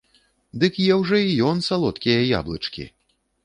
Ды 0.63 0.69
еў 0.95 1.03
жа 1.11 1.19
і 1.29 1.37
ён 1.51 1.63
салодкія 1.69 2.27
яблычкі! 2.41 2.91